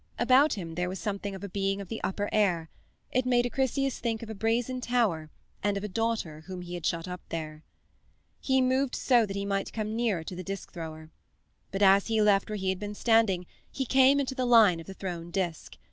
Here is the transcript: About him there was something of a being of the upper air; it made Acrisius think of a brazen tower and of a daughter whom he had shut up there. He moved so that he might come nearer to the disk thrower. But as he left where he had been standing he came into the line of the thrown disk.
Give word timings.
About 0.17 0.53
him 0.53 0.73
there 0.73 0.89
was 0.89 0.97
something 0.97 1.35
of 1.35 1.43
a 1.43 1.49
being 1.49 1.79
of 1.79 1.87
the 1.87 2.01
upper 2.03 2.27
air; 2.31 2.71
it 3.11 3.23
made 3.23 3.45
Acrisius 3.45 3.99
think 3.99 4.23
of 4.23 4.31
a 4.31 4.33
brazen 4.33 4.81
tower 4.81 5.29
and 5.61 5.77
of 5.77 5.83
a 5.83 5.87
daughter 5.87 6.41
whom 6.47 6.63
he 6.63 6.73
had 6.73 6.87
shut 6.87 7.07
up 7.07 7.21
there. 7.29 7.61
He 8.39 8.61
moved 8.61 8.95
so 8.95 9.27
that 9.27 9.35
he 9.35 9.45
might 9.45 9.71
come 9.71 9.95
nearer 9.95 10.23
to 10.23 10.35
the 10.35 10.43
disk 10.43 10.71
thrower. 10.73 11.11
But 11.71 11.83
as 11.83 12.07
he 12.07 12.19
left 12.19 12.49
where 12.49 12.57
he 12.57 12.69
had 12.69 12.79
been 12.79 12.95
standing 12.95 13.45
he 13.71 13.85
came 13.85 14.19
into 14.19 14.33
the 14.33 14.45
line 14.47 14.79
of 14.79 14.87
the 14.87 14.95
thrown 14.95 15.29
disk. 15.29 15.77